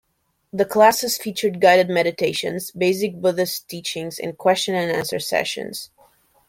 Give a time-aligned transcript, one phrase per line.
[0.51, 5.91] The classes feature guided meditations, basic Buddhist teachings, and question-and-answer sessions.